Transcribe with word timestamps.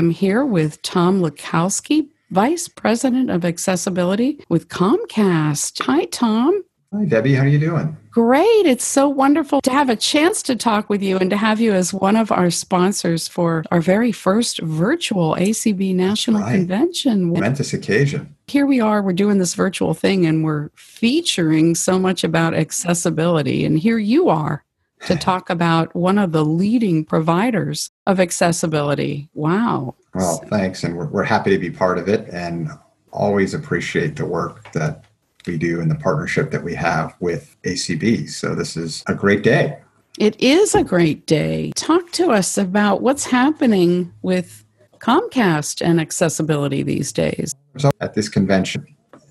am 0.00 0.10
here 0.10 0.46
with 0.46 0.80
Tom 0.80 1.20
Wlodkowski, 1.20 2.08
Vice 2.30 2.68
President 2.68 3.30
of 3.30 3.44
Accessibility 3.44 4.42
with 4.48 4.68
Comcast. 4.68 5.82
Hi, 5.84 6.06
Tom. 6.06 6.64
Hi, 6.94 7.04
Debbie. 7.04 7.34
How 7.34 7.42
are 7.42 7.48
you 7.48 7.58
doing? 7.58 7.96
Great. 8.10 8.64
It's 8.64 8.84
so 8.84 9.10
wonderful 9.10 9.60
to 9.60 9.70
have 9.70 9.90
a 9.90 9.94
chance 9.94 10.42
to 10.44 10.56
talk 10.56 10.88
with 10.88 11.02
you 11.02 11.18
and 11.18 11.28
to 11.28 11.36
have 11.36 11.60
you 11.60 11.72
as 11.74 11.92
one 11.92 12.16
of 12.16 12.32
our 12.32 12.50
sponsors 12.50 13.28
for 13.28 13.62
our 13.70 13.82
very 13.82 14.10
first 14.10 14.58
virtual 14.62 15.36
ACB 15.36 15.94
National 15.94 16.40
right. 16.40 16.52
Convention. 16.52 17.24
Momentous 17.26 17.74
occasion. 17.74 18.34
Here 18.46 18.66
we 18.66 18.80
are, 18.80 19.02
we're 19.02 19.12
doing 19.12 19.36
this 19.36 19.54
virtual 19.54 19.92
thing 19.92 20.24
and 20.24 20.42
we're 20.42 20.70
featuring 20.76 21.74
so 21.74 21.98
much 21.98 22.24
about 22.24 22.54
accessibility. 22.54 23.66
And 23.66 23.78
here 23.78 23.98
you 23.98 24.30
are 24.30 24.64
to 25.06 25.16
talk 25.16 25.50
about 25.50 25.94
one 25.94 26.18
of 26.18 26.32
the 26.32 26.44
leading 26.44 27.04
providers 27.04 27.90
of 28.06 28.20
accessibility. 28.20 29.28
Wow. 29.34 29.94
Well, 30.14 30.38
thanks. 30.48 30.84
And 30.84 30.96
we're, 30.96 31.06
we're 31.06 31.24
happy 31.24 31.50
to 31.50 31.58
be 31.58 31.70
part 31.70 31.98
of 31.98 32.08
it 32.08 32.28
and 32.30 32.68
always 33.12 33.54
appreciate 33.54 34.16
the 34.16 34.26
work 34.26 34.70
that 34.72 35.04
we 35.46 35.56
do 35.56 35.80
and 35.80 35.90
the 35.90 35.96
partnership 35.96 36.50
that 36.50 36.62
we 36.62 36.74
have 36.74 37.14
with 37.20 37.56
ACB. 37.64 38.28
So 38.28 38.54
this 38.54 38.76
is 38.76 39.02
a 39.06 39.14
great 39.14 39.42
day. 39.42 39.78
It 40.18 40.38
is 40.40 40.74
a 40.74 40.84
great 40.84 41.26
day. 41.26 41.72
Talk 41.76 42.10
to 42.12 42.30
us 42.30 42.58
about 42.58 43.00
what's 43.00 43.24
happening 43.24 44.12
with 44.22 44.64
Comcast 44.98 45.80
and 45.80 46.00
accessibility 46.00 46.82
these 46.82 47.10
days. 47.10 47.54
So 47.78 47.90
at 48.00 48.12
this 48.14 48.28
convention, 48.28 48.86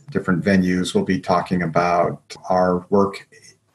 different 0.09 0.43
venues 0.43 0.95
will 0.95 1.03
be 1.03 1.19
talking 1.19 1.61
about 1.61 2.35
our 2.49 2.87
work 2.89 3.27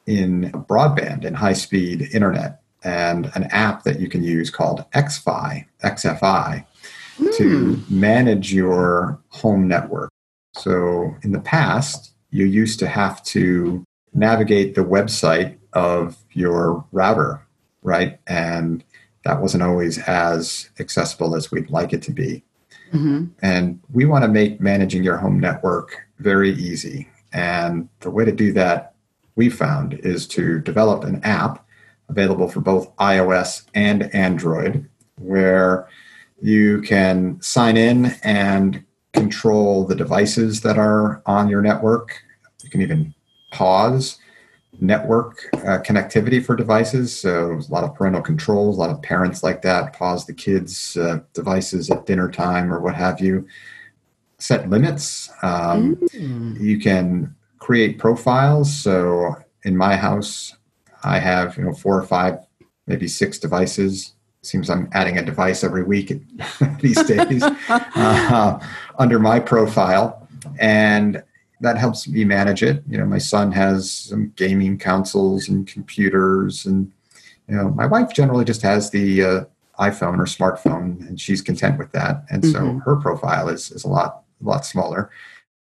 in 0.05 0.51
broadband 0.69 1.25
and 1.25 1.35
high 1.35 1.53
speed 1.53 2.09
internet 2.13 2.61
and 2.83 3.31
an 3.33 3.45
app 3.45 3.83
that 3.83 3.99
you 3.99 4.07
can 4.07 4.23
use 4.23 4.49
called 4.49 4.85
XFi, 4.93 5.65
XFI, 5.83 6.65
mm. 7.17 7.37
to 7.37 7.75
hmm. 7.75 7.99
manage 7.99 8.53
your 8.53 9.19
home 9.29 9.67
network. 9.67 10.11
So 10.53 11.15
in 11.23 11.31
the 11.31 11.39
past, 11.39 12.13
you 12.29 12.45
used 12.45 12.79
to 12.79 12.87
have 12.87 13.23
to 13.23 13.83
navigate 14.13 14.75
the 14.75 14.83
website 14.83 15.57
of 15.73 16.17
your 16.31 16.85
router, 16.91 17.45
right? 17.81 18.19
And 18.27 18.83
that 19.23 19.41
wasn't 19.41 19.63
always 19.63 19.97
as 19.99 20.69
accessible 20.79 21.35
as 21.35 21.51
we'd 21.51 21.69
like 21.69 21.91
it 21.91 22.01
to 22.03 22.11
be. 22.11 22.43
Mm-hmm. 22.93 23.25
And 23.41 23.79
we 23.91 24.05
want 24.05 24.23
to 24.23 24.29
make 24.29 24.61
managing 24.61 25.03
your 25.03 25.17
home 25.17 25.39
network 25.39 26.07
very 26.19 26.51
easy. 26.51 27.09
And 27.33 27.89
the 27.99 28.11
way 28.11 28.23
to 28.23 28.31
do 28.31 28.53
that, 28.53 28.94
we 29.35 29.49
found, 29.49 29.93
is 29.95 30.27
to 30.27 30.59
develop 30.59 31.03
an 31.03 31.23
app 31.23 31.65
available 32.09 32.47
for 32.47 32.61
both 32.61 32.95
iOS 32.97 33.65
and 33.73 34.13
Android 34.13 34.87
where 35.17 35.87
you 36.41 36.81
can 36.81 37.41
sign 37.41 37.77
in 37.77 38.07
and 38.23 38.83
control 39.13 39.85
the 39.85 39.95
devices 39.95 40.61
that 40.61 40.77
are 40.77 41.21
on 41.25 41.49
your 41.49 41.61
network. 41.61 42.21
You 42.63 42.69
can 42.69 42.81
even 42.81 43.13
pause 43.51 44.19
network 44.81 45.47
uh, 45.53 45.79
connectivity 45.79 46.43
for 46.43 46.55
devices. 46.55 47.17
So 47.17 47.53
a 47.53 47.71
lot 47.71 47.85
of 47.85 47.95
parental 47.95 48.21
controls, 48.21 48.77
a 48.77 48.79
lot 48.79 48.89
of 48.89 49.01
parents 49.01 49.41
like 49.41 49.61
that 49.61 49.93
pause 49.93 50.25
the 50.25 50.33
kids' 50.33 50.97
uh, 50.97 51.19
devices 51.33 51.89
at 51.89 52.05
dinner 52.05 52.29
time 52.29 52.73
or 52.73 52.79
what 52.79 52.95
have 52.95 53.21
you. 53.21 53.47
Set 54.37 54.69
limits. 54.69 55.31
Um, 55.41 55.95
mm. 55.95 56.59
You 56.59 56.77
can 56.79 57.33
create 57.65 57.97
profiles. 57.97 58.71
So 58.71 59.35
in 59.63 59.75
my 59.75 59.95
house, 59.95 60.55
I 61.03 61.17
have 61.17 61.57
you 61.57 61.63
know 61.63 61.73
four 61.73 61.97
or 61.97 62.03
five, 62.03 62.37
maybe 62.85 63.07
six 63.07 63.39
devices 63.39 64.13
seems 64.43 64.69
I'm 64.69 64.87
adding 64.93 65.17
a 65.17 65.25
device 65.25 65.63
every 65.63 65.83
week 65.83 66.13
these 66.79 67.01
days 67.05 67.41
uh, 67.69 68.59
under 68.99 69.17
my 69.17 69.39
profile, 69.39 70.27
and 70.59 71.23
that 71.61 71.79
helps 71.79 72.07
me 72.07 72.23
manage 72.23 72.61
it. 72.61 72.83
You 72.87 72.99
know, 72.99 73.05
my 73.05 73.17
son 73.17 73.51
has 73.53 73.91
some 73.91 74.31
gaming 74.35 74.77
consoles 74.77 75.49
and 75.49 75.65
computers, 75.65 76.67
and 76.67 76.91
you 77.47 77.55
know, 77.55 77.69
my 77.71 77.87
wife 77.87 78.13
generally 78.13 78.45
just 78.45 78.61
has 78.61 78.91
the 78.91 79.23
uh, 79.23 79.43
iPhone 79.79 80.19
or 80.19 80.27
smartphone, 80.27 80.99
and 81.07 81.19
she's 81.19 81.41
content 81.41 81.79
with 81.79 81.91
that. 81.93 82.25
And 82.29 82.43
mm-hmm. 82.43 82.51
so 82.51 82.81
her 82.85 82.95
profile 82.97 83.49
is 83.49 83.71
is 83.71 83.85
a 83.85 83.89
lot 83.89 84.21
a 84.39 84.45
lot 84.45 84.67
smaller. 84.67 85.09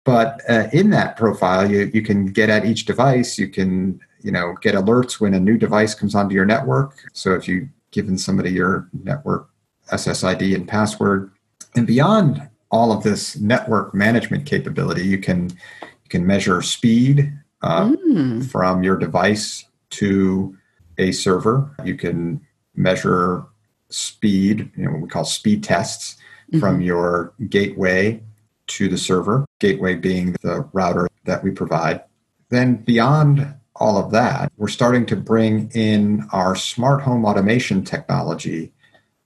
But 0.04 0.40
uh, 0.48 0.68
in 0.72 0.90
that 0.90 1.16
profile, 1.16 1.70
you 1.70 1.90
you 1.92 2.02
can 2.02 2.26
get 2.26 2.48
at 2.48 2.64
each 2.64 2.84
device. 2.86 3.38
You 3.38 3.48
can 3.48 4.00
you 4.22 4.32
know 4.32 4.54
get 4.62 4.74
alerts 4.74 5.20
when 5.20 5.34
a 5.34 5.40
new 5.40 5.58
device 5.58 5.94
comes 5.94 6.14
onto 6.14 6.34
your 6.34 6.46
network. 6.46 6.96
So 7.12 7.34
if 7.34 7.46
you've 7.46 7.68
given 7.90 8.16
somebody 8.16 8.50
your 8.50 8.88
network 9.04 9.50
SSID 9.90 10.54
and 10.54 10.66
password. 10.66 11.30
And 11.74 11.86
beyond 11.86 12.48
all 12.70 12.92
of 12.92 13.02
this 13.02 13.36
network 13.38 13.94
management 13.94 14.46
capability, 14.46 15.04
you 15.04 15.18
can 15.18 15.50
you 15.50 16.08
can 16.08 16.26
measure 16.26 16.62
speed 16.62 17.32
uh, 17.62 17.90
mm. 17.90 18.50
from 18.50 18.82
your 18.82 18.96
device 18.96 19.66
to 19.90 20.56
a 20.98 21.12
server. 21.12 21.74
You 21.84 21.96
can 21.96 22.40
measure 22.74 23.44
speed, 23.88 24.70
you 24.76 24.84
know, 24.84 24.92
what 24.92 25.00
we 25.00 25.08
call 25.08 25.24
speed 25.24 25.64
tests 25.64 26.16
mm-hmm. 26.48 26.60
from 26.60 26.80
your 26.80 27.32
gateway 27.48 28.22
to 28.68 28.88
the 28.88 28.98
server, 28.98 29.44
gateway 29.60 29.94
being 29.94 30.34
the 30.42 30.68
router 30.72 31.08
that 31.24 31.44
we 31.44 31.50
provide. 31.50 32.02
Then 32.48 32.76
beyond 32.76 33.54
all 33.76 33.96
of 33.96 34.10
that, 34.10 34.52
we're 34.56 34.68
starting 34.68 35.06
to 35.06 35.16
bring 35.16 35.70
in 35.74 36.26
our 36.32 36.56
smart 36.56 37.02
home 37.02 37.24
automation 37.24 37.84
technology 37.84 38.72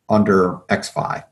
under 0.09 0.59
XFi. 0.69 1.25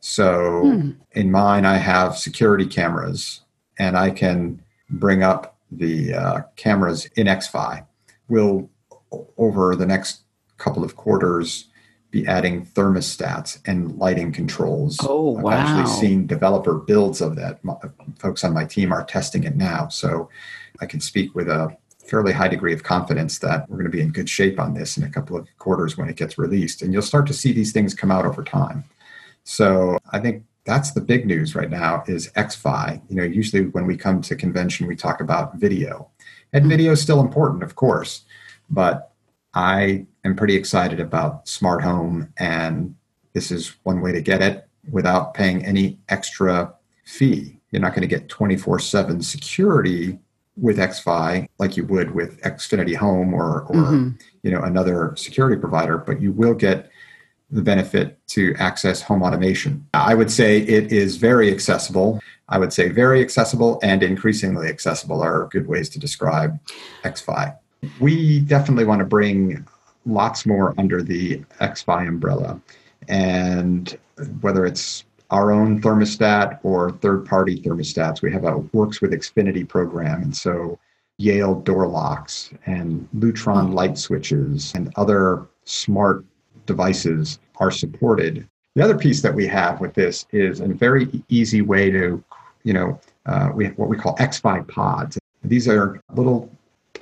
So 0.00 0.62
hmm. 0.62 0.90
in 1.12 1.30
mine, 1.30 1.64
I 1.64 1.76
have 1.76 2.18
security 2.18 2.66
cameras, 2.66 3.40
and 3.78 3.96
I 3.96 4.10
can 4.10 4.62
bring 4.90 5.22
up 5.22 5.56
the 5.70 6.14
uh, 6.14 6.40
cameras 6.56 7.06
in 7.16 7.26
XFi. 7.26 7.84
We'll, 8.28 8.68
over 9.36 9.74
the 9.74 9.86
next 9.86 10.22
couple 10.58 10.84
of 10.84 10.96
quarters, 10.96 11.68
be 12.10 12.26
adding 12.26 12.64
thermostats 12.66 13.58
and 13.66 13.98
lighting 13.98 14.32
controls. 14.32 14.98
Oh, 15.02 15.32
wow. 15.32 15.50
I've 15.50 15.58
actually 15.58 15.94
seen 16.00 16.26
developer 16.26 16.74
builds 16.74 17.20
of 17.20 17.36
that. 17.36 17.62
My, 17.64 17.74
folks 18.18 18.44
on 18.44 18.54
my 18.54 18.64
team 18.64 18.92
are 18.92 19.04
testing 19.04 19.44
it 19.44 19.56
now. 19.56 19.88
So 19.88 20.28
I 20.80 20.86
can 20.86 21.00
speak 21.00 21.34
with 21.34 21.48
a 21.48 21.76
fairly 22.06 22.32
high 22.32 22.48
degree 22.48 22.72
of 22.72 22.82
confidence 22.82 23.38
that 23.40 23.68
we're 23.68 23.76
going 23.76 23.90
to 23.90 23.96
be 23.96 24.00
in 24.00 24.10
good 24.10 24.28
shape 24.28 24.60
on 24.60 24.74
this 24.74 24.96
in 24.96 25.02
a 25.02 25.10
couple 25.10 25.36
of 25.36 25.48
quarters 25.58 25.96
when 25.96 26.08
it 26.08 26.16
gets 26.16 26.38
released. 26.38 26.82
And 26.82 26.92
you'll 26.92 27.02
start 27.02 27.26
to 27.26 27.34
see 27.34 27.52
these 27.52 27.72
things 27.72 27.94
come 27.94 28.10
out 28.10 28.24
over 28.24 28.44
time. 28.44 28.84
So 29.44 29.98
I 30.12 30.20
think 30.20 30.44
that's 30.64 30.92
the 30.92 31.00
big 31.00 31.26
news 31.26 31.54
right 31.54 31.70
now 31.70 32.04
is 32.06 32.30
XFi. 32.32 33.00
You 33.08 33.16
know, 33.16 33.22
usually 33.24 33.66
when 33.66 33.86
we 33.86 33.96
come 33.96 34.20
to 34.22 34.36
convention, 34.36 34.86
we 34.86 34.96
talk 34.96 35.20
about 35.20 35.56
video. 35.56 36.10
And 36.52 36.62
mm-hmm. 36.62 36.70
video 36.70 36.92
is 36.92 37.00
still 37.00 37.20
important, 37.20 37.62
of 37.62 37.74
course, 37.74 38.24
but 38.70 39.12
I 39.54 40.06
am 40.26 40.36
pretty 40.36 40.56
excited 40.56 41.00
about 41.00 41.48
smart 41.48 41.82
home 41.82 42.32
and 42.36 42.94
this 43.32 43.50
is 43.50 43.74
one 43.82 44.00
way 44.00 44.12
to 44.12 44.20
get 44.20 44.42
it 44.42 44.68
without 44.90 45.34
paying 45.34 45.64
any 45.64 45.98
extra 46.08 46.74
fee. 47.04 47.58
You're 47.70 47.82
not 47.82 47.92
going 47.94 48.02
to 48.02 48.08
get 48.08 48.28
24/7 48.28 49.22
security 49.22 50.18
with 50.56 50.78
XFi 50.78 51.48
like 51.58 51.76
you 51.76 51.84
would 51.84 52.12
with 52.12 52.40
Xfinity 52.40 52.96
Home 52.96 53.34
or, 53.34 53.62
or 53.62 53.74
mm-hmm. 53.74 54.10
you 54.42 54.50
know 54.50 54.62
another 54.62 55.14
security 55.16 55.60
provider, 55.60 55.98
but 55.98 56.20
you 56.20 56.32
will 56.32 56.54
get 56.54 56.90
the 57.50 57.62
benefit 57.62 58.18
to 58.28 58.54
access 58.58 59.02
home 59.02 59.22
automation. 59.22 59.86
I 59.94 60.14
would 60.14 60.30
say 60.30 60.58
it 60.58 60.92
is 60.92 61.16
very 61.16 61.52
accessible. 61.52 62.20
I 62.48 62.58
would 62.58 62.72
say 62.72 62.88
very 62.88 63.20
accessible 63.20 63.78
and 63.82 64.02
increasingly 64.02 64.68
accessible 64.68 65.22
are 65.22 65.48
good 65.50 65.68
ways 65.68 65.88
to 65.90 65.98
describe 65.98 66.58
XFi. 67.04 67.56
We 68.00 68.40
definitely 68.40 68.84
want 68.84 69.00
to 69.00 69.04
bring 69.04 69.66
lots 70.06 70.46
more 70.46 70.74
under 70.78 71.02
the 71.02 71.38
XFi 71.60 72.08
umbrella. 72.08 72.60
And 73.08 73.96
whether 74.40 74.64
it's 74.64 75.04
our 75.30 75.50
own 75.50 75.80
thermostat 75.80 76.58
or 76.62 76.92
third 76.92 77.26
party 77.26 77.60
thermostats. 77.60 78.22
We 78.22 78.32
have 78.32 78.44
a 78.44 78.58
Works 78.72 79.00
with 79.00 79.12
Xfinity 79.12 79.68
program. 79.68 80.22
And 80.22 80.36
so 80.36 80.78
Yale 81.18 81.56
door 81.60 81.86
locks 81.88 82.50
and 82.66 83.08
Lutron 83.16 83.72
light 83.72 83.98
switches 83.98 84.72
and 84.74 84.92
other 84.96 85.46
smart 85.64 86.24
devices 86.66 87.38
are 87.56 87.70
supported. 87.70 88.46
The 88.74 88.84
other 88.84 88.96
piece 88.96 89.22
that 89.22 89.34
we 89.34 89.46
have 89.46 89.80
with 89.80 89.94
this 89.94 90.26
is 90.32 90.60
a 90.60 90.68
very 90.68 91.24
easy 91.28 91.62
way 91.62 91.90
to, 91.90 92.22
you 92.64 92.72
know, 92.72 93.00
uh, 93.24 93.50
we 93.54 93.64
have 93.64 93.78
what 93.78 93.88
we 93.88 93.96
call 93.96 94.14
XFi 94.16 94.68
pods. 94.68 95.18
These 95.42 95.68
are 95.68 96.00
little 96.14 96.50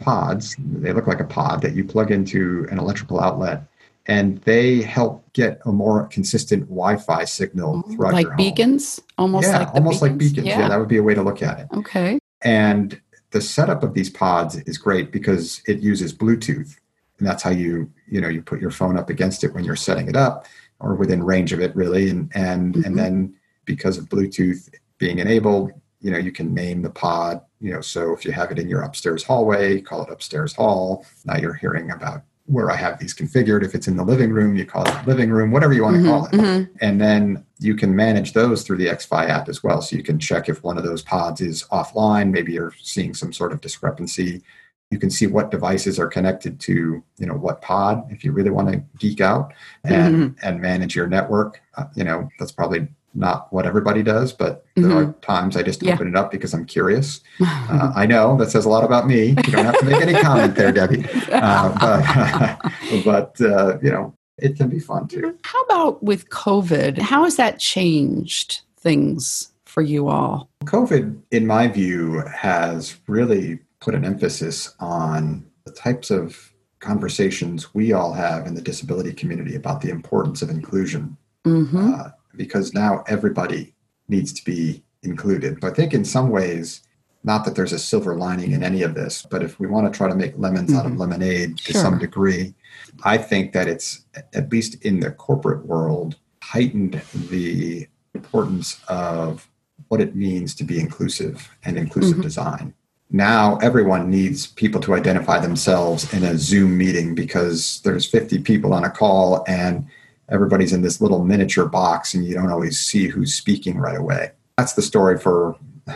pods. 0.01 0.57
They 0.59 0.93
look 0.93 1.07
like 1.07 1.21
a 1.21 1.25
pod 1.25 1.63
that 1.63 1.75
you 1.75 1.85
plug 1.85 2.11
into 2.11 2.67
an 2.71 2.79
electrical 2.79 3.21
outlet 3.21 3.65
and 4.07 4.39
they 4.43 4.83
help 4.83 5.31
get 5.33 5.61
a 5.65 5.73
more 5.73 6.07
consistent 6.09 6.65
Wi-Fi 6.65 7.25
signal 7.25 7.83
throughout 7.83 8.13
like 8.13 8.27
your 8.27 8.37
beacons, 8.37 9.01
almost 9.17 9.49
yeah, 9.49 9.61
like 9.61 9.75
almost 9.75 10.03
beacons? 10.03 10.03
like 10.03 10.19
beacons. 10.19 10.47
Yeah. 10.47 10.59
yeah, 10.61 10.69
that 10.69 10.79
would 10.79 10.89
be 10.89 10.99
a 10.99 11.03
way 11.03 11.15
to 11.15 11.23
look 11.23 11.43
at 11.43 11.61
it. 11.61 11.69
Okay. 11.75 12.19
And 12.43 13.01
the 13.31 13.41
setup 13.41 13.83
of 13.83 13.95
these 13.95 14.11
pods 14.11 14.57
is 14.67 14.77
great 14.79 15.11
because 15.11 15.63
it 15.67 15.81
uses 15.81 16.13
Bluetooth, 16.13 16.77
and 17.19 17.27
that's 17.27 17.43
how 17.43 17.51
you 17.51 17.91
you 18.07 18.21
know 18.21 18.29
you 18.29 18.43
put 18.43 18.61
your 18.61 18.71
phone 18.71 18.99
up 18.99 19.09
against 19.09 19.43
it 19.43 19.55
when 19.55 19.65
you're 19.65 19.77
setting 19.77 20.09
it 20.09 20.17
up. 20.17 20.47
or 20.81 20.97
within 20.97 21.23
range 21.23 21.53
of 21.53 21.61
it 21.61 21.75
really 21.77 22.11
and 22.11 22.31
and 22.35 22.75
Mhm. 22.75 22.85
and 22.85 22.99
then 22.99 23.35
because 23.65 23.97
of 23.97 24.09
bluetooth 24.09 24.69
being 24.99 25.21
enabled 25.21 25.71
you 26.01 26.11
know 26.11 26.19
you 26.19 26.33
can 26.33 26.53
name 26.53 26.83
the 26.83 26.91
pod 26.91 27.41
you 27.65 27.73
know 27.73 27.81
so 27.81 28.13
if 28.13 28.25
you 28.25 28.33
have 28.33 28.51
it 28.53 28.59
in 28.59 28.69
your 28.69 28.83
upstairs 28.83 29.25
hallway 29.25 29.81
call 29.81 30.03
it 30.03 30.11
upstairs 30.13 30.53
hall. 30.55 31.05
Now 31.25 31.37
you're 31.39 31.55
hearing 31.55 31.91
about 31.91 32.23
where 32.47 32.71
i 32.71 32.77
have 32.77 32.99
these 32.99 33.15
configured. 33.15 33.65
If 33.65 33.75
it's 33.75 33.89
in 33.89 33.97
the 33.97 34.05
living 34.05 34.31
room 34.31 34.55
you 34.55 34.67
call 34.67 34.87
it 34.87 35.07
living 35.07 35.31
room 35.31 35.51
whatever 35.51 35.73
you 35.73 35.83
want 35.83 35.97
to 35.97 36.03
Mhm, 36.03 36.07
call 36.11 36.27
it. 36.27 36.33
mhm. 36.33 36.69
and 36.83 37.01
then 37.01 37.45
you 37.59 37.75
can 37.75 37.97
manage 37.97 38.35
those 38.35 38.63
through 38.63 38.77
the 38.77 38.89
xfi 38.89 39.29
app 39.31 39.49
as 39.49 39.63
well. 39.65 39.81
So 39.81 39.97
you 39.97 40.03
can 40.03 40.19
check 40.19 40.49
if 40.51 40.63
one 40.63 40.77
of 40.77 40.85
those 40.85 41.01
pods 41.01 41.41
is 41.41 41.65
offline. 41.73 42.31
Maybe 42.31 42.53
you're 42.53 42.75
seeing 42.83 43.15
some 43.15 43.33
sort 43.33 43.53
of 43.53 43.63
discrepancy. 43.63 44.43
You 44.91 44.99
can 44.99 45.09
see 45.09 45.27
what 45.27 45.51
devices 45.51 45.99
are 45.99 46.07
connected 46.17 46.61
to 46.69 46.75
you 47.21 47.27
know 47.29 47.35
what 47.47 47.63
pod 47.63 48.05
if 48.11 48.23
you 48.25 48.33
really 48.33 48.51
want 48.51 48.69
to 48.73 48.83
geek 48.99 49.21
out 49.23 49.55
and 49.85 50.15
Mhm. 50.15 50.37
and 50.43 50.61
manage 50.61 50.95
your 50.95 51.07
network. 51.07 51.61
Uh, 51.79 51.85
you 51.97 52.05
know 52.05 52.29
that's 52.39 52.53
probably 52.53 52.87
not 53.15 53.53
what 53.53 53.67
everybody 53.67 54.03
does 54.03 54.33
but 54.33 54.65
there 54.77 54.93
are 54.93 55.13
times 55.23 55.57
i 55.57 55.63
just 55.63 55.81
Mm-hmm. 55.81 55.89
Yeah. 55.89 55.95
open 55.95 56.09
it 56.09 56.17
up 56.17 56.31
because 56.31 56.53
i'm 56.55 56.65
curious 56.65 57.21
uh, 57.41 57.93
i 57.95 58.07
know 58.07 58.37
that 58.39 58.51
says 58.51 58.65
a 58.65 58.69
lot 58.69 58.85
about 58.85 59.07
me 59.07 59.29
you 59.29 59.35
don't 59.53 59.65
have 59.65 59.79
to 59.79 59.85
make 59.85 60.01
any 60.03 60.13
comment 60.15 60.55
there 60.57 60.73
debbie 60.73 61.05
uh, 61.33 61.69
but 61.79 63.05
but 63.05 63.41
uh, 63.41 63.79
you 63.83 63.91
know 63.91 64.15
it 64.39 64.57
can 64.57 64.69
be 64.69 64.79
fun 64.81 65.07
too 65.09 65.37
How 65.45 65.63
about 65.63 66.03
with 66.03 66.29
COVID? 66.31 66.99
How 66.99 67.23
has 67.23 67.37
that 67.37 67.61
changed 67.61 68.63
things 68.77 69.53
for 69.65 69.81
you 69.81 70.09
all? 70.09 70.49
COVID, 70.65 71.21
in 71.31 71.47
my 71.47 71.69
view, 71.69 72.19
has 72.35 72.97
really 73.07 73.61
put 73.81 73.95
an 73.95 74.05
emphasis 74.05 74.75
on 74.81 75.47
the 75.67 75.71
types 75.73 76.11
of 76.11 76.53
conversations 76.81 77.73
we 77.75 77.93
all 77.93 78.13
have 78.13 78.47
in 78.49 78.55
the 78.55 78.61
disability 78.61 79.13
community 79.13 79.55
about 79.55 79.81
the 79.83 79.91
importance 79.91 80.43
of 80.43 80.51
inclusion, 80.51 81.17
hmm 81.45 81.93
uh, 81.95 82.09
because 82.37 82.75
now 82.75 83.05
everybody 83.07 83.75
needs 84.09 84.33
to 84.33 84.45
be 84.45 84.83
included. 85.03 85.59
So 85.61 85.69
I 85.69 85.73
think 85.73 85.95
in 85.95 86.05
some 86.05 86.31
ways, 86.31 86.83
not 87.23 87.45
that 87.45 87.55
there's 87.55 87.73
a 87.73 87.79
silver 87.79 88.17
lining 88.17 88.53
in 88.53 88.63
any 88.63 88.83
of 88.83 88.95
this, 88.95 89.27
but 89.31 89.43
if 89.43 89.59
we 89.59 89.67
want 89.67 89.91
to 89.91 89.97
try 89.97 90.09
to 90.09 90.15
make 90.15 90.35
lemons 90.37 90.75
out 90.75 90.85
of 90.87 90.93
Mhm. 90.93 90.99
lemonade 90.99 91.57
to 91.59 91.73
Sure. 91.73 91.81
some 91.83 91.99
degree, 91.99 92.55
I 93.03 93.17
think 93.19 93.53
that 93.53 93.67
it's, 93.67 94.05
at 94.35 94.53
least 94.53 94.75
in 94.85 95.01
the 95.01 95.11
corporate 95.11 95.65
world, 95.67 96.17
heightened 96.43 97.01
the 97.31 97.89
importance 98.15 98.79
of 98.89 99.49
what 99.89 100.01
it 100.01 100.15
means 100.15 100.55
to 100.57 100.65
be 100.65 100.79
inclusive 100.79 101.49
and 101.65 101.79
inclusive 101.79 102.19
Mhm. 102.19 102.23
design. 102.23 102.75
Now 103.11 103.57
everyone 103.59 104.11
needs 104.11 104.47
people 104.47 104.81
to 104.83 104.95
identify 104.95 105.39
themselves 105.39 106.13
in 106.13 106.25
a 106.25 106.37
Zoom 106.37 106.77
meeting 106.77 107.15
because 107.15 107.81
there's 107.85 108.07
50 108.07 108.39
people 108.39 108.73
on 108.75 108.85
a 108.85 108.91
call 108.91 109.45
and 109.47 109.87
everybody's 110.29 110.73
in 110.73 110.83
this 110.83 111.01
little 111.01 111.25
miniature 111.25 111.67
box 111.67 112.15
and 112.15 112.25
you 112.25 112.35
don't 112.35 112.51
always 112.51 112.81
see 112.81 113.09
who's 113.09 113.35
speaking 113.35 113.79
right 113.79 113.97
away. 113.97 114.31
That's 114.57 114.75
the 114.75 114.83
story 114.83 115.19
for 115.19 115.57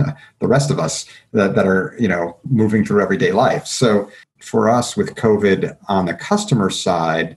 the 0.41 0.47
rest 0.49 0.71
of 0.71 0.79
us 0.79 1.07
that, 1.33 1.55
that 1.55 1.67
are, 1.67 1.95
you 1.99 2.09
know, 2.09 2.37
moving 2.45 2.85
through 2.85 3.03
everyday 3.03 3.33
life. 3.33 3.67
So 3.67 4.11
for 4.41 4.69
us 4.69 4.97
with 4.97 5.15
COVID 5.15 5.77
on 5.89 6.07
the 6.07 6.15
customer 6.15 6.71
side, 6.71 7.37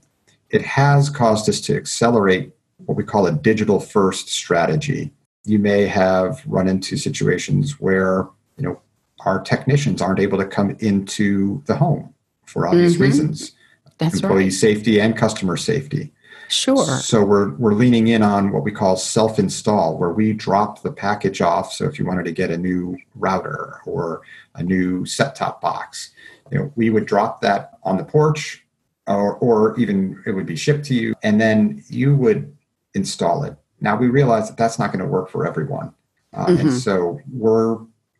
it 0.49 0.61
has 0.63 1.09
caused 1.09 1.47
us 1.47 1.61
to 1.61 1.75
accelerate 1.77 2.51
what 2.85 2.97
we 2.97 3.03
call 3.03 3.25
a 3.27 3.31
digital 3.31 3.79
first 3.79 4.29
strategy. 4.29 5.11
You 5.45 5.59
may 5.59 5.85
have 5.87 6.43
run 6.45 6.67
into 6.67 6.97
situations 6.97 7.79
where, 7.79 8.27
you 8.57 8.63
know, 8.65 8.81
our 9.25 9.39
technicians 9.41 10.01
aren't 10.01 10.19
able 10.19 10.37
to 10.39 10.45
come 10.45 10.75
into 10.79 11.63
the 11.67 11.75
home 11.75 12.13
for 12.45 12.67
obvious 12.67 12.95
Mhm. 12.95 12.99
reasons, 12.99 13.51
That's 13.97 14.15
employee 14.15 14.45
right. 14.45 14.53
safety 14.53 14.99
and 14.99 15.15
customer 15.15 15.55
safety. 15.57 16.11
Sure. 16.51 16.85
So 16.85 17.23
we're 17.23 17.51
we're 17.51 17.73
leaning 17.73 18.07
in 18.07 18.21
on 18.21 18.51
what 18.51 18.63
we 18.63 18.71
call 18.71 18.97
self-install, 18.97 19.97
where 19.97 20.11
we 20.11 20.33
drop 20.33 20.81
the 20.81 20.91
package 20.91 21.41
off. 21.41 21.71
So 21.71 21.85
if 21.85 21.97
you 21.97 22.05
wanted 22.05 22.25
to 22.25 22.31
get 22.31 22.51
a 22.51 22.57
new 22.57 22.97
router 23.15 23.79
or 23.85 24.21
a 24.55 24.63
new 24.63 25.05
set-top 25.05 25.61
box, 25.61 26.11
you 26.51 26.59
know, 26.59 26.71
we 26.75 26.89
would 26.89 27.05
drop 27.05 27.39
that 27.41 27.79
on 27.83 27.95
the 27.97 28.03
porch, 28.03 28.65
or 29.07 29.37
or 29.37 29.79
even 29.79 30.21
it 30.25 30.31
would 30.31 30.45
be 30.45 30.57
shipped 30.57 30.85
to 30.87 30.93
you, 30.93 31.15
and 31.23 31.39
then 31.39 31.83
you 31.87 32.15
would 32.15 32.55
install 32.93 33.43
it. 33.43 33.55
Now 33.79 33.95
we 33.95 34.07
realize 34.07 34.49
that 34.49 34.57
that's 34.57 34.77
not 34.77 34.91
going 34.91 35.03
to 35.03 35.09
work 35.09 35.29
for 35.29 35.47
everyone, 35.47 35.93
uh, 36.33 36.47
and 36.49 36.67
Mhm. 36.69 36.71
so 36.71 37.19
we're 37.31 37.77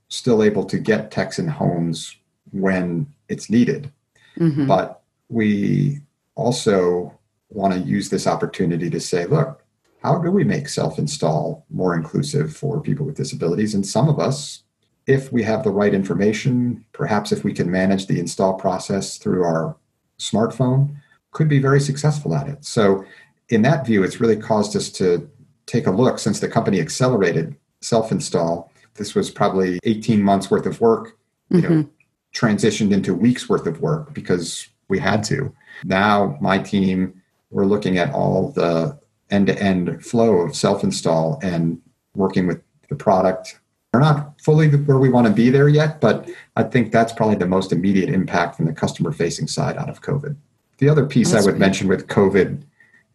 still 0.07 0.41
able 0.41 0.63
to 0.65 0.77
get 0.79 1.11
techs 1.11 1.37
in 1.37 1.47
homes 1.47 2.17
when 2.51 3.07
it's 3.29 3.49
needed 3.49 3.89
Mhm. 4.37 4.67
but 4.67 5.01
we 5.29 6.01
also 6.35 7.13
want 7.51 7.73
to 7.73 7.79
use 7.79 8.09
this 8.09 8.27
opportunity 8.27 8.89
to 8.89 8.99
say, 8.99 9.25
look, 9.25 9.63
how 10.03 10.17
do 10.17 10.31
we 10.31 10.43
make 10.43 10.67
self 10.67 10.97
install 10.97 11.65
more 11.69 11.95
inclusive 11.95 12.55
for 12.55 12.81
people 12.81 13.05
with 13.05 13.15
disabilities? 13.15 13.73
And 13.75 13.85
some 13.85 14.09
of 14.09 14.19
us, 14.19 14.63
if 15.05 15.31
we 15.31 15.43
have 15.43 15.63
the 15.63 15.69
right 15.71 15.93
information, 15.93 16.85
perhaps 16.93 17.31
if 17.31 17.43
we 17.43 17.53
can 17.53 17.69
manage 17.69 18.07
the 18.07 18.19
install 18.19 18.55
process 18.55 19.17
through 19.17 19.43
our 19.43 19.75
smartphone, 20.19 20.95
could 21.31 21.47
be 21.47 21.59
very 21.59 21.79
successful 21.79 22.33
at 22.35 22.47
it. 22.47 22.65
So, 22.65 23.05
in 23.49 23.61
that 23.63 23.85
view, 23.85 24.03
it's 24.03 24.19
really 24.21 24.37
caused 24.37 24.75
us 24.75 24.89
to 24.93 25.29
take 25.65 25.85
a 25.87 25.91
look 25.91 26.19
since 26.19 26.39
the 26.39 26.47
company 26.47 26.79
accelerated 26.79 27.55
self 27.81 28.11
install. 28.11 28.71
This 28.95 29.13
was 29.13 29.29
probably 29.29 29.79
18 29.83 30.21
months 30.21 30.49
worth 30.51 30.65
of 30.65 30.81
work 30.81 31.17
you 31.49 31.61
know, 31.61 31.69
Mhm. 31.69 31.89
transitioned 32.33 32.91
into 32.93 33.13
weeks 33.13 33.49
worth 33.49 33.67
of 33.67 33.81
work 33.81 34.13
because 34.13 34.67
we 34.87 34.99
had 34.99 35.21
to. 35.25 35.53
Now, 35.83 36.37
my 36.39 36.57
team, 36.59 37.20
we're 37.51 37.65
looking 37.65 37.97
at 37.97 38.11
all 38.13 38.51
the 38.51 38.97
end 39.29 39.47
to 39.47 39.61
end 39.61 40.03
flow 40.03 40.37
of 40.39 40.55
self 40.55 40.83
install 40.83 41.39
and 41.43 41.79
working 42.15 42.47
with 42.47 42.61
the 42.89 42.95
product. 42.95 43.59
We're 43.93 43.99
not 43.99 44.39
fully 44.41 44.69
where 44.69 44.97
we 44.99 45.09
want 45.09 45.27
to 45.27 45.33
be 45.33 45.49
there 45.49 45.67
yet, 45.67 45.99
but 46.01 46.29
I 46.55 46.63
think 46.63 46.91
that's 46.91 47.11
probably 47.13 47.35
the 47.35 47.45
most 47.47 47.71
immediate 47.73 48.09
impact 48.09 48.55
from 48.55 48.65
the 48.65 48.73
customer 48.73 49.11
facing 49.11 49.47
side 49.47 49.77
out 49.77 49.89
of 49.89 50.01
COVID. 50.01 50.35
The 50.77 50.89
other 50.89 51.05
piece 51.05 51.31
That's 51.31 51.43
I 51.43 51.45
would 51.45 51.53
great. 51.53 51.59
mention 51.59 51.87
with 51.87 52.07
COVID 52.07 52.63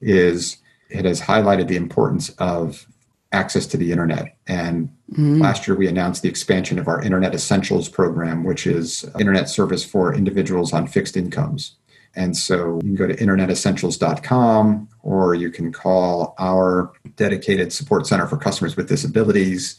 is 0.00 0.58
it 0.90 1.04
has 1.04 1.20
highlighted 1.20 1.66
the 1.68 1.76
importance 1.76 2.28
of 2.38 2.86
access 3.32 3.66
to 3.66 3.76
the 3.76 3.90
internet 3.90 4.36
and 4.46 4.90
Mhm. 5.12 5.40
Last 5.40 5.68
year, 5.68 5.76
we 5.76 5.86
announced 5.86 6.22
the 6.22 6.28
expansion 6.28 6.80
of 6.80 6.88
our 6.88 7.00
Internet 7.00 7.32
Essentials 7.32 7.88
program, 7.88 8.42
which 8.42 8.66
is 8.66 9.04
internet 9.20 9.48
service 9.48 9.84
for 9.84 10.12
individuals 10.12 10.72
on 10.72 10.88
fixed 10.88 11.16
incomes. 11.16 11.76
And 12.16 12.36
so 12.36 12.76
you 12.76 12.80
can 12.80 12.94
go 12.94 13.06
to 13.06 13.14
internetessentials.com 13.14 14.88
or 15.02 15.34
you 15.34 15.50
can 15.50 15.70
call 15.70 16.34
our 16.38 16.92
dedicated 17.14 17.72
support 17.72 18.06
center 18.06 18.26
for 18.26 18.38
customers 18.38 18.74
with 18.74 18.88
disabilities 18.88 19.78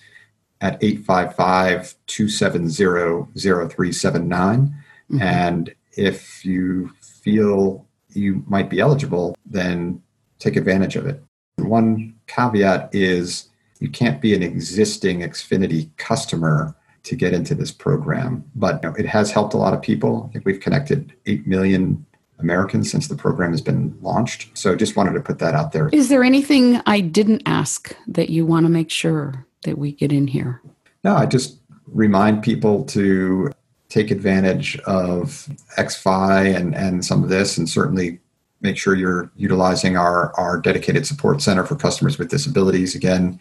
at 0.62 0.82
855 0.82 1.96
270 2.06 3.28
0379. 3.36 4.74
Mhm. 5.12 5.22
And 5.22 5.74
if 5.96 6.46
you 6.46 6.92
feel 7.02 7.86
you 8.14 8.44
might 8.48 8.70
be 8.70 8.80
eligible, 8.80 9.36
then 9.46 10.02
take 10.40 10.56
advantage 10.56 10.96
of 10.96 11.08
it. 11.08 11.24
One 11.58 12.14
caveat 12.28 12.90
is 12.94 13.50
you 13.80 13.90
can't 13.90 14.22
be 14.22 14.36
an 14.36 14.44
existing 14.44 15.22
Xfinity 15.22 15.90
customer 15.98 16.76
to 17.04 17.16
get 17.16 17.34
into 17.34 17.56
this 17.56 17.72
program, 17.72 18.44
but 18.56 18.84
you 18.84 18.90
know, 18.90 18.96
it 18.96 19.06
has 19.06 19.32
helped 19.32 19.54
a 19.54 19.58
lot 19.58 19.74
of 19.74 19.82
people. 19.82 20.28
I 20.30 20.34
think 20.34 20.46
we've 20.46 20.60
connected 20.60 21.14
8 21.26 21.48
million 21.48 22.06
Americans 22.40 22.92
since 22.92 23.08
the 23.08 23.16
program 23.16 23.52
has 23.52 23.62
been 23.62 23.98
launched. 24.02 24.56
So 24.58 24.76
just 24.76 24.96
wanted 24.96 25.14
to 25.14 25.22
put 25.22 25.40
that 25.40 25.56
out 25.56 25.72
there. 25.72 25.90
Is 25.90 26.10
there 26.10 26.24
anything 26.24 26.82
I 26.86 27.00
didn't 27.00 27.44
ask 27.46 27.96
that 28.08 28.30
you 28.30 28.46
want 28.46 28.66
to 28.66 28.70
make 28.70 28.90
sure 28.90 29.46
that 29.64 29.78
we 29.78 29.92
get 29.92 30.12
in 30.12 30.28
here? 30.28 30.62
No, 31.04 31.16
I 31.16 31.26
just 31.26 31.58
remind 31.88 32.44
people 32.44 32.84
to 32.86 33.52
take 33.90 34.12
advantage 34.12 34.78
of 34.80 35.48
XFi 35.78 36.56
and, 36.56 36.76
and 36.76 37.06
some 37.06 37.24
of 37.24 37.30
this, 37.30 37.58
and 37.58 37.70
certainly 37.70 38.20
make 38.62 38.78
sure 38.78 38.96
you're 38.96 39.32
utilizing 39.36 39.96
our, 39.96 40.34
our 40.38 40.60
dedicated 40.60 41.06
support 41.06 41.42
center 41.42 41.64
for 41.64 41.76
customers 41.76 42.18
with 42.18 42.30
disabilities. 42.30 42.96
Again, 42.96 43.40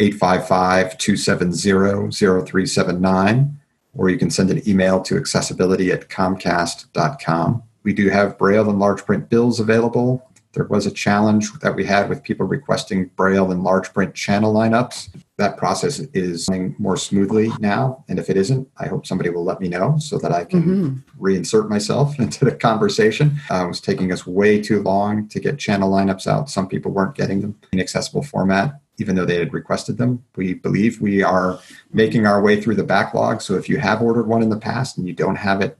855 0.00 0.98
270 0.98 2.10
0379, 2.10 3.60
or 3.94 4.10
you 4.10 4.18
can 4.18 4.30
send 4.30 4.50
an 4.50 4.68
email 4.68 5.00
to 5.02 5.16
accessibility 5.16 5.92
at 5.92 6.08
comcast.com. 6.08 7.62
We 7.84 7.92
do 7.92 8.08
have 8.08 8.38
Braille 8.38 8.68
and 8.68 8.78
large 8.78 9.04
print 9.04 9.28
bills 9.28 9.60
available. 9.60 10.28
There 10.54 10.64
was 10.64 10.86
a 10.86 10.90
challenge 10.90 11.52
that 11.62 11.74
we 11.74 11.84
had 11.84 12.08
with 12.08 12.22
people 12.22 12.46
requesting 12.46 13.10
Braille 13.16 13.50
and 13.50 13.62
large 13.64 13.92
print 13.92 14.14
channel 14.14 14.54
lineups. 14.54 15.08
That 15.36 15.56
process 15.56 15.98
is 16.14 16.48
running 16.48 16.76
more 16.78 16.96
smoothly 16.96 17.50
now. 17.58 18.04
And 18.08 18.20
if 18.20 18.30
it 18.30 18.36
isn't, 18.36 18.68
I 18.78 18.86
hope 18.86 19.04
somebody 19.04 19.30
will 19.30 19.42
let 19.44 19.60
me 19.60 19.68
know 19.68 19.98
so 19.98 20.16
that 20.18 20.30
I 20.32 20.44
can 20.44 20.62
Mhm. 20.62 21.02
reinsert 21.20 21.68
myself 21.68 22.16
into 22.20 22.44
the 22.44 22.52
conversation. 22.52 23.32
Uh, 23.50 23.64
it 23.64 23.68
was 23.68 23.80
taking 23.80 24.12
us 24.12 24.26
way 24.28 24.60
too 24.62 24.80
long 24.80 25.26
to 25.28 25.40
get 25.40 25.58
channel 25.58 25.90
lineups 25.90 26.28
out. 26.28 26.48
Some 26.48 26.68
people 26.68 26.92
weren't 26.92 27.16
getting 27.16 27.40
them 27.40 27.56
in 27.72 27.80
accessible 27.80 28.22
format, 28.22 28.80
even 28.98 29.16
though 29.16 29.26
they 29.26 29.38
had 29.40 29.52
requested 29.52 29.98
them. 29.98 30.22
We 30.36 30.54
believe 30.54 31.00
we 31.00 31.24
are 31.24 31.58
making 31.92 32.26
our 32.26 32.40
way 32.40 32.60
through 32.60 32.76
the 32.76 32.84
backlog. 32.84 33.42
So 33.42 33.56
if 33.56 33.68
you 33.68 33.78
have 33.78 34.00
ordered 34.00 34.28
one 34.28 34.40
in 34.42 34.50
the 34.50 34.56
past 34.56 34.96
and 34.98 35.06
you 35.08 35.14
don't 35.14 35.36
have 35.36 35.60
it 35.60 35.76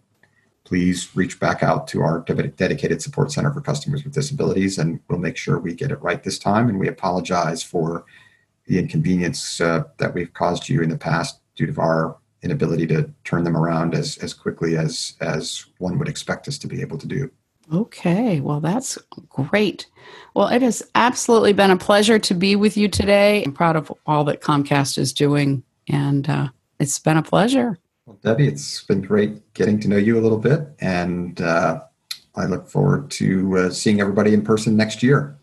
please 0.65 1.15
reach 1.15 1.39
back 1.39 1.63
out 1.63 1.87
to 1.89 2.01
our 2.01 2.21
dedicated 2.21 3.03
support 3.03 3.31
center 3.31 3.53
for 3.53 3.61
customers 3.61 4.03
with 4.03 4.15
disabilities, 4.15 4.79
and 4.79 5.01
we'll 5.09 5.19
make 5.19 5.37
sure 5.37 5.59
we 5.59 5.75
get 5.75 5.91
it 5.91 6.01
right 6.03 6.23
this 6.23 6.39
time. 6.39 6.69
And 6.69 6.79
we 6.79 6.89
apologize 6.89 7.63
for 7.63 8.05
the 8.67 8.79
inconvenience 8.79 9.61
uh, 9.61 9.85
that 9.99 10.15
we've 10.15 10.33
caused 10.33 10.69
you 10.69 10.83
in 10.83 10.89
the 10.89 10.97
past 10.97 11.41
due 11.55 11.67
to 11.67 11.81
our 11.81 12.17
inability 12.43 12.87
to 12.87 13.11
turn 13.25 13.45
them 13.45 13.57
around 13.57 13.95
as, 13.95 14.19
as 14.19 14.35
quickly 14.35 14.77
as, 14.77 15.15
as 15.21 15.67
one 15.79 15.99
would 15.99 16.09
expect 16.09 16.49
us 16.49 16.59
to 16.59 16.67
be 16.67 16.81
able 16.81 16.99
to 16.99 17.07
do. 17.07 17.31
Okay, 17.73 18.41
well, 18.41 18.61
that's 18.61 18.99
great. 19.31 19.87
Well, 20.35 20.49
it 20.49 20.61
has 20.61 20.83
absolutely 20.95 21.55
been 21.55 21.71
a 21.71 21.79
pleasure 21.79 22.19
to 22.19 22.35
be 22.35 22.57
with 22.57 22.77
you 22.77 22.89
today. 22.89 23.43
I'm 23.43 23.53
proud 23.53 23.77
of 23.77 23.91
all 24.05 24.25
that 24.25 24.43
Comcast 24.43 24.99
is 24.99 25.15
doing, 25.15 25.63
and 25.89 26.29
uh, 26.29 26.49
it's 26.79 26.99
been 26.99 27.17
a 27.17 27.23
pleasure. 27.23 27.79
Well, 28.07 28.19
Debbie, 28.23 28.49
it's 28.49 28.83
been 28.85 29.01
great 29.01 29.55
getting 29.55 29.81
to 29.81 29.89
know 29.89 29.97
you 29.97 30.19
a 30.19 30.21
little 30.21 30.39
bit, 30.39 30.69
and 30.81 31.41
uh, 31.41 31.85
I 32.35 32.45
look 32.45 32.69
forward 32.69 33.11
to 33.13 33.59
uh, 33.59 33.71
seeing 33.71 33.99
everybody 33.99 34.35
in 34.35 34.43
person 34.43 34.77
next 34.77 35.03
year. 35.03 35.39